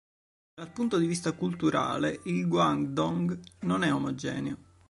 Dal 0.55 0.71
punto 0.71 0.97
di 0.97 1.05
vista 1.05 1.31
culturale 1.33 2.21
il 2.23 2.47
Guangdong 2.47 3.39
non 3.59 3.83
è 3.83 3.93
omogeneo. 3.93 4.57